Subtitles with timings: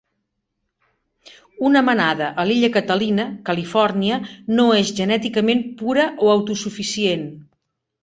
[1.69, 4.19] Una manada a l'illa Catalina, Califòrnia,
[4.59, 7.33] no és genèticament pura o autosuficient.